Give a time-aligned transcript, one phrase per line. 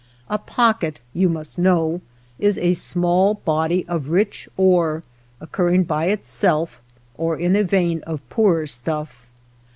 [0.31, 2.01] A pocket, you must know,
[2.39, 5.03] is a small body of rich ore
[5.39, 6.81] oc curring by itself,
[7.19, 9.27] or in a vein of poorer stuff.